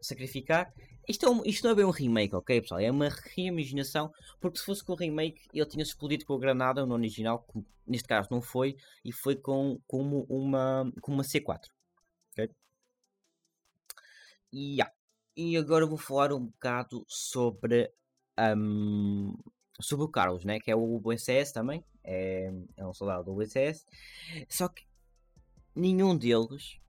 sacrificar 0.00 0.72
isto, 1.10 1.26
é 1.26 1.28
um, 1.28 1.42
isto 1.44 1.64
não 1.64 1.72
é 1.72 1.74
bem 1.74 1.84
um 1.84 1.90
remake, 1.90 2.36
ok, 2.36 2.60
pessoal? 2.60 2.80
É 2.80 2.88
uma 2.88 3.08
reimaginação, 3.08 4.12
porque 4.40 4.58
se 4.58 4.64
fosse 4.64 4.84
com 4.84 4.92
o 4.92 4.96
remake, 4.96 5.40
ele 5.52 5.66
tinha 5.66 5.82
explodido 5.82 6.24
com 6.24 6.34
a 6.34 6.38
granada 6.38 6.86
no 6.86 6.94
original, 6.94 7.44
que 7.52 7.64
neste 7.84 8.06
caso 8.06 8.28
não 8.30 8.40
foi, 8.40 8.76
e 9.04 9.12
foi 9.12 9.34
com, 9.34 9.80
com, 9.88 10.24
uma, 10.28 10.92
uma 11.04 11.22
C4. 11.24 11.62
Yeah. 14.52 14.92
e 15.36 15.56
agora 15.56 15.86
vou 15.86 15.98
falar 15.98 16.32
um 16.32 16.46
bocado 16.46 17.04
sobre, 17.08 17.92
um, 18.56 19.36
sobre 19.80 20.04
o 20.04 20.08
Carlos, 20.08 20.44
né? 20.44 20.58
que 20.58 20.70
é 20.70 20.76
o 20.76 21.00
USS 21.04 21.52
também, 21.52 21.84
é, 22.02 22.52
é 22.76 22.86
um 22.86 22.92
soldado 22.92 23.24
do 23.24 23.34
USS, 23.34 23.86
só 24.48 24.68
que 24.68 24.84
nenhum 25.74 26.16
deles 26.16 26.80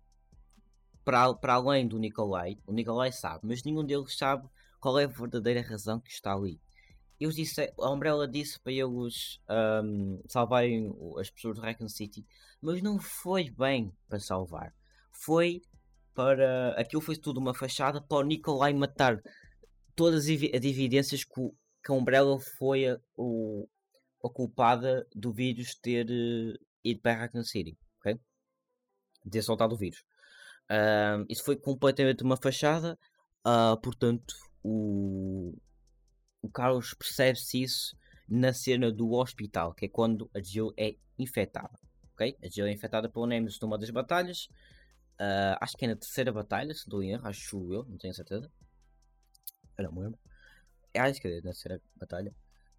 para, 1.04 1.34
para 1.34 1.54
além 1.54 1.88
do 1.88 2.00
Nikolai, 2.00 2.58
o 2.66 2.74
Nikolai 2.74 3.12
sabe, 3.12 3.48
mas 3.48 3.64
nenhum 3.64 3.86
deles 3.86 4.18
sabe 4.18 4.48
qual 4.80 4.98
é 5.00 5.04
a 5.04 5.08
verdadeira 5.08 5.62
razão 5.62 6.00
que 6.00 6.12
está 6.12 6.34
ali. 6.34 6.60
Eles 7.20 7.36
disse, 7.36 7.72
a 7.80 7.90
Umbrella 7.92 8.28
disse 8.28 8.60
para 8.60 8.74
eles 8.74 9.40
um, 9.84 10.20
salvarem 10.28 10.92
as 11.20 11.30
pessoas 11.30 11.56
de 11.56 11.62
Raccoon 11.62 11.88
City, 11.88 12.26
mas 12.60 12.82
não 12.82 12.98
foi 12.98 13.52
bem 13.52 13.94
para 14.10 14.20
salvar. 14.20 14.74
Foi 15.12 15.62
para. 16.14 16.74
Aquilo 16.78 17.02
foi 17.02 17.16
tudo 17.16 17.40
uma 17.40 17.54
fachada 17.54 18.02
para 18.02 18.18
o 18.18 18.24
Nikolai 18.24 18.74
matar 18.74 19.22
todas 19.96 20.26
as 20.26 20.30
evidências 20.30 21.24
que, 21.24 21.50
que 21.84 21.92
a 21.92 21.94
Umbrella 21.94 22.40
foi 22.58 22.88
a, 22.88 23.00
o, 23.16 23.68
a 24.24 24.30
culpada 24.30 25.08
do 25.16 25.32
vírus 25.32 25.76
ter 25.76 26.06
uh, 26.06 26.60
ido 26.84 27.02
para 27.02 27.20
Raccoon 27.20 27.44
City, 27.44 27.78
ok? 28.00 28.20
De 29.26 29.32
ter 29.32 29.42
soltado 29.42 29.76
o 29.76 29.78
vírus. 29.78 30.04
Uh, 30.70 31.26
isso 31.30 31.44
foi 31.44 31.56
completamente 31.56 32.24
uma 32.24 32.38
fachada, 32.38 32.98
uh, 33.46 33.80
portanto, 33.82 34.34
o, 34.64 35.54
o 36.42 36.50
Carlos 36.50 36.94
percebe-se 36.94 37.62
isso 37.62 37.96
na 38.28 38.54
cena 38.54 38.92
do 38.92 39.12
hospital, 39.12 39.74
que 39.74 39.86
é 39.86 39.90
quando 39.90 40.30
a 40.34 40.42
Jill 40.42 40.74
é 40.78 40.96
infectada. 41.20 41.78
Okay? 42.14 42.38
A 42.42 42.48
Jill 42.48 42.68
é 42.68 42.72
infectada 42.72 43.10
pelo 43.10 43.26
Nemesis 43.26 43.60
numa 43.60 43.78
das 43.78 43.90
batalhas. 43.90 44.48
Uh, 45.22 45.54
acho 45.62 45.78
que 45.78 45.86
é 45.86 45.88
na 45.88 45.96
terceira 45.96 46.32
batalha, 46.32 46.74
se 46.74 46.90
não 46.90 47.04
erro, 47.04 47.28
acho 47.28 47.72
eu, 47.72 47.86
não 47.86 47.96
tenho 48.00 48.12
certeza. 48.12 48.52
Eu 49.78 49.84
não 49.84 49.92
me 49.92 50.00
lembro. 50.02 50.20
É, 50.92 51.00
acho 51.00 51.22
que 51.22 51.28
é 51.28 51.36
na 51.36 51.42
terceira 51.44 51.80
batalha. 51.96 52.34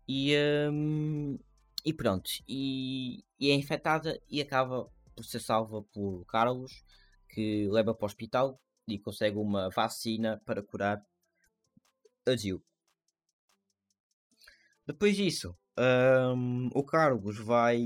E, 0.09 0.35
um, 0.69 1.39
e 1.85 1.93
pronto. 1.93 2.29
E, 2.49 3.25
e 3.39 3.51
é 3.51 3.55
infectada 3.55 4.21
e 4.29 4.41
acaba 4.41 4.91
por 5.15 5.25
ser 5.25 5.39
salva 5.39 5.85
por 5.85 6.25
Carlos 6.27 6.83
que 7.29 7.69
leva 7.71 7.95
para 7.95 8.05
o 8.05 8.07
hospital 8.07 8.61
e 8.89 8.99
consegue 8.99 9.37
uma 9.39 9.71
vacina 9.71 10.43
para 10.45 10.65
curar 10.65 11.01
a 12.27 12.37
Jill. 12.37 12.61
Depois 14.85 15.17
disso, 15.17 15.57
um, 15.79 16.69
o 16.75 16.83
Carlos 16.83 17.39
vai 17.39 17.81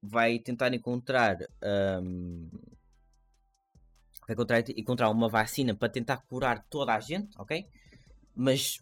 vai 0.00 0.38
tentar 0.38 0.72
encontrar 0.72 1.36
um, 2.00 2.48
vai 4.26 4.36
encontrar, 4.76 5.10
uma 5.10 5.28
vacina 5.28 5.74
para 5.74 5.88
tentar 5.88 6.18
curar 6.18 6.64
toda 6.68 6.94
a 6.94 7.00
gente, 7.00 7.30
ok? 7.38 7.66
Mas 8.34 8.78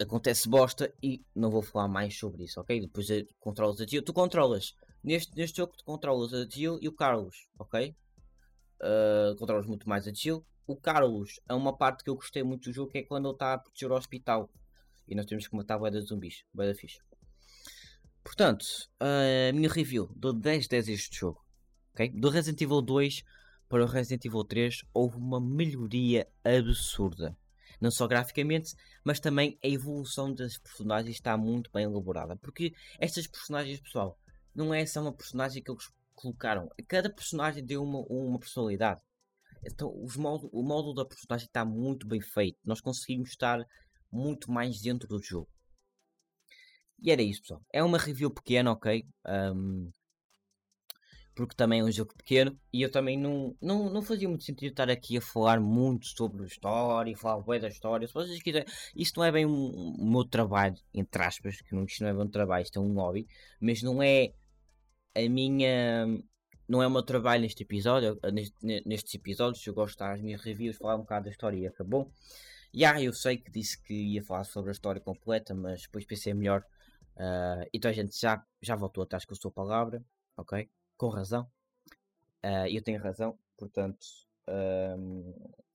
acontece 0.00 0.48
bosta 0.48 0.92
e 1.02 1.22
não 1.34 1.50
vou 1.50 1.62
falar 1.62 1.88
mais 1.88 2.16
sobre 2.16 2.44
isso, 2.44 2.60
ok? 2.60 2.80
Depois 2.80 3.06
controlas 3.38 3.80
a 3.80 3.86
Jill. 3.86 4.02
Tu 4.02 4.12
controlas. 4.12 4.74
Neste, 5.02 5.34
neste 5.36 5.58
jogo 5.58 5.74
tu 5.76 5.84
controlas 5.84 6.32
a 6.34 6.46
Jill 6.48 6.78
e 6.80 6.88
o 6.88 6.92
Carlos, 6.92 7.48
ok? 7.58 7.94
uh, 8.82 9.36
controlas 9.36 9.66
muito 9.66 9.88
mais 9.88 10.06
a 10.06 10.12
Jill. 10.12 10.44
O 10.66 10.76
Carlos 10.76 11.40
é 11.48 11.54
uma 11.54 11.76
parte 11.76 12.04
que 12.04 12.10
eu 12.10 12.14
gostei 12.14 12.42
muito 12.42 12.68
do 12.68 12.72
jogo, 12.72 12.90
que 12.90 12.98
é 12.98 13.02
quando 13.02 13.26
ele 13.26 13.34
está 13.34 13.54
a 13.54 13.58
proteger 13.58 13.90
o 13.90 13.94
hospital. 13.94 14.50
E 15.06 15.14
nós 15.14 15.24
temos 15.24 15.46
que 15.48 15.56
matar 15.56 15.82
a 15.82 15.90
de 15.90 16.00
zumbis. 16.02 16.44
Boa 16.52 16.68
da 16.68 16.74
fixe. 16.74 16.98
Portanto, 18.22 18.66
a 19.00 19.52
minha 19.54 19.70
review. 19.70 20.10
Dou 20.14 20.34
10 20.34 20.68
10 20.68 20.88
este 20.88 21.18
jogo. 21.18 21.42
Okay? 21.94 22.10
Do 22.10 22.28
Resident 22.28 22.60
Evil 22.60 22.82
2 22.82 23.24
para 23.68 23.84
o 23.84 23.86
Resident 23.86 24.24
Evil 24.24 24.44
3 24.44 24.82
houve 24.94 25.16
uma 25.16 25.40
melhoria 25.40 26.26
absurda. 26.42 27.36
Não 27.80 27.90
só 27.90 28.06
graficamente, 28.08 28.74
mas 29.04 29.20
também 29.20 29.58
a 29.62 29.68
evolução 29.68 30.34
das 30.34 30.58
personagens 30.58 31.16
está 31.16 31.36
muito 31.36 31.70
bem 31.70 31.84
elaborada. 31.84 32.36
Porque 32.36 32.72
estas 32.98 33.26
personagens, 33.26 33.80
pessoal, 33.80 34.18
não 34.54 34.74
é 34.74 34.84
só 34.84 35.00
uma 35.00 35.12
personagem 35.12 35.62
que 35.62 35.70
eles 35.70 35.84
colocaram. 36.14 36.68
Cada 36.88 37.12
personagem 37.12 37.64
deu 37.64 37.82
uma, 37.82 38.00
uma 38.08 38.38
personalidade. 38.38 39.00
Então 39.64 39.92
modo, 40.16 40.48
o 40.52 40.62
módulo 40.62 40.94
da 40.94 41.04
personagem 41.04 41.46
está 41.46 41.64
muito 41.64 42.06
bem 42.06 42.20
feito. 42.20 42.58
Nós 42.64 42.80
conseguimos 42.80 43.30
estar 43.30 43.64
muito 44.10 44.50
mais 44.50 44.80
dentro 44.80 45.06
do 45.06 45.22
jogo. 45.22 45.48
E 47.00 47.12
era 47.12 47.22
isso, 47.22 47.42
pessoal. 47.42 47.62
É 47.72 47.82
uma 47.82 47.98
review 47.98 48.30
pequena, 48.30 48.72
ok? 48.72 49.04
Um, 49.26 49.90
porque 51.38 51.54
também 51.54 51.78
é 51.78 51.84
um 51.84 51.92
jogo 51.92 52.12
pequeno 52.16 52.58
e 52.72 52.82
eu 52.82 52.90
também 52.90 53.16
não, 53.16 53.56
não, 53.62 53.88
não 53.88 54.02
fazia 54.02 54.28
muito 54.28 54.42
sentido 54.42 54.72
estar 54.72 54.90
aqui 54.90 55.18
a 55.18 55.20
falar 55.20 55.60
muito 55.60 56.06
sobre 56.06 56.42
a 56.42 56.46
história 56.46 57.12
e 57.12 57.14
falar 57.14 57.40
bem 57.44 57.60
da 57.60 57.68
história. 57.68 58.08
Se 58.08 58.12
vocês 58.12 58.42
quiserem, 58.42 58.66
isto 58.96 59.20
não 59.20 59.24
é 59.24 59.30
bem 59.30 59.46
o 59.46 59.48
um, 59.48 59.94
um 60.00 60.10
meu 60.10 60.24
trabalho, 60.24 60.74
entre 60.92 61.22
aspas, 61.22 61.60
que 61.60 61.72
não, 61.76 61.84
isto 61.84 62.02
não 62.02 62.10
é 62.10 62.12
bem 62.12 62.22
um 62.24 62.28
trabalho, 62.28 62.64
isto 62.64 62.80
é 62.80 62.82
um 62.82 62.92
hobby, 62.94 63.28
mas 63.60 63.84
não 63.84 64.02
é 64.02 64.32
a 65.14 65.28
minha. 65.28 66.06
Não 66.68 66.82
é 66.82 66.88
o 66.88 66.90
meu 66.90 67.04
trabalho 67.04 67.42
neste 67.42 67.62
episódio, 67.62 68.18
nestes 68.84 69.14
episódios, 69.14 69.64
eu 69.64 69.72
gosto 69.72 69.92
de 69.92 69.98
dar 70.00 70.14
as 70.14 70.20
minhas 70.20 70.42
reviews, 70.42 70.76
falar 70.76 70.96
um 70.96 71.02
bocado 71.02 71.26
da 71.26 71.30
história 71.30 71.56
e 71.56 71.66
acabou. 71.68 72.10
E 72.74 72.84
ah, 72.84 73.00
eu 73.00 73.12
sei 73.12 73.38
que 73.38 73.50
disse 73.50 73.80
que 73.80 73.94
ia 73.94 74.24
falar 74.24 74.44
sobre 74.44 74.70
a 74.70 74.72
história 74.72 75.00
completa, 75.00 75.54
mas 75.54 75.82
depois 75.82 76.04
pensei 76.04 76.34
melhor 76.34 76.64
Uh, 77.18 77.66
então 77.74 77.90
a 77.90 77.94
gente 77.94 78.16
já, 78.18 78.40
já 78.62 78.76
voltou 78.76 79.02
atrás 79.02 79.24
com 79.24 79.34
a 79.34 79.36
sua 79.36 79.50
palavra, 79.50 80.00
ok? 80.36 80.70
Com 80.98 81.08
razão. 81.08 81.48
Uh, 82.44 82.68
eu 82.70 82.82
tenho 82.82 83.02
razão, 83.02 83.38
portanto, 83.56 84.06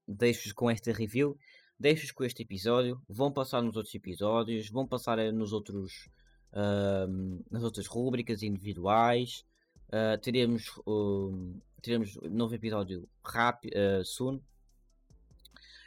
deixo-vos 0.07 0.53
com 0.53 0.69
esta 0.69 0.91
review, 0.91 1.35
deixo-vos 1.79 2.11
com 2.11 2.23
este 2.23 2.43
episódio. 2.43 3.01
Vão 3.09 3.31
passar 3.33 3.63
nos 3.63 3.75
outros 3.75 3.95
episódios, 3.95 4.69
vão 4.69 4.87
passar 4.87 5.17
nos 5.33 5.51
outros, 5.51 6.07
nas 7.49 7.63
outras 7.63 7.87
rubricas 7.87 8.43
individuais. 8.43 9.43
Uh, 9.93 10.17
teremos, 10.17 10.69
uh, 10.87 11.61
teremos 11.79 12.15
novo 12.23 12.55
episódio 12.55 13.07
rápido, 13.23 13.73
uh, 13.75 14.03
soon. 14.03 14.41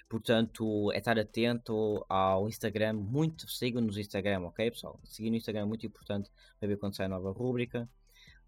Portanto, 0.08 0.92
é 0.92 0.98
estar 0.98 1.18
atento 1.18 2.06
ao 2.08 2.46
Instagram. 2.46 2.92
Muito 2.92 3.48
sigam-nos 3.50 3.96
no 3.96 4.00
Instagram, 4.00 4.42
ok, 4.42 4.70
pessoal? 4.70 5.00
Seguir 5.02 5.30
no 5.30 5.36
Instagram 5.36 5.62
é 5.62 5.64
muito 5.64 5.84
importante 5.84 6.30
para 6.60 6.68
ver 6.68 6.76
quando 6.76 6.94
sai 6.94 7.06
a 7.06 7.08
nova 7.08 7.32
rubrica. 7.32 7.88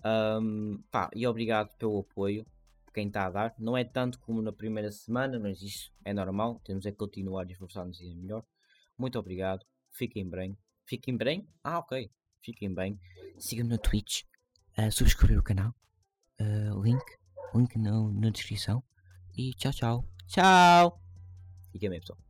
Um, 0.05 0.83
pá, 0.91 1.11
e 1.15 1.27
obrigado 1.27 1.77
pelo 1.77 2.01
apoio 2.01 2.47
quem 2.99 3.07
está 3.07 3.27
a 3.27 3.31
dar. 3.31 3.55
Não 3.59 3.77
é 3.77 3.85
tanto 3.85 4.19
como 4.19 4.43
na 4.43 4.53
primeira 4.53 4.91
semana, 4.91 5.39
mas 5.39 5.63
isso 5.63 5.93
é 6.05 6.13
normal. 6.13 6.61
Temos 6.65 6.85
é 6.85 6.91
continuar 6.91 7.47
a 7.47 7.53
esforçar-nos 7.53 8.01
e 8.01 8.13
melhor. 8.15 8.45
Muito 8.97 9.19
obrigado. 9.19 9.65
Fiquem 9.93 10.29
bem. 10.29 10.59
Fiquem 10.85 11.17
bem? 11.17 11.49
Ah, 11.63 11.79
ok. 11.79 12.11
Fiquem 12.43 12.75
bem. 12.75 12.99
Sigam-me 13.39 13.71
no 13.71 13.79
Twitch. 13.79 14.23
Uh, 14.77 14.91
subscrever 14.91 15.39
o 15.39 15.43
canal. 15.43 15.73
Uh, 16.41 16.83
link. 16.83 17.05
Link 17.55 17.79
no, 17.79 18.13
na 18.13 18.31
descrição. 18.31 18.83
E 19.37 19.55
tchau, 19.55 19.73
tchau. 19.73 20.05
Tchau. 20.27 21.01
Fiquem 21.71 21.91
bem, 21.91 22.01
pessoal. 22.01 22.28